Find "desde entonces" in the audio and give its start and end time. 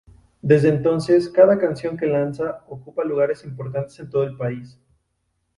0.41-1.29